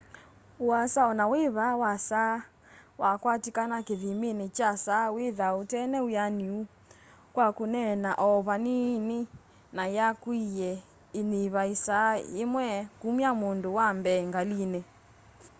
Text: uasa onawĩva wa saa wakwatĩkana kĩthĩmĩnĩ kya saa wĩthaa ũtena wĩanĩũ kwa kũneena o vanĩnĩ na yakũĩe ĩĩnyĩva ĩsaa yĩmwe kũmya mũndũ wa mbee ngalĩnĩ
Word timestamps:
uasa 0.67 0.99
onawĩva 1.11 1.65
wa 1.81 1.93
saa 2.09 2.37
wakwatĩkana 3.01 3.77
kĩthĩmĩnĩ 3.87 4.45
kya 4.57 4.71
saa 4.85 5.07
wĩthaa 5.15 5.55
ũtena 5.61 5.97
wĩanĩũ 6.07 6.57
kwa 7.33 7.47
kũneena 7.57 8.11
o 8.27 8.29
vanĩnĩ 8.47 9.19
na 9.75 9.83
yakũĩe 9.97 10.71
ĩĩnyĩva 11.19 11.61
ĩsaa 11.73 12.11
yĩmwe 12.37 12.67
kũmya 13.01 13.29
mũndũ 13.39 13.69
wa 13.77 13.87
mbee 13.97 14.19
ngalĩnĩ 14.29 14.81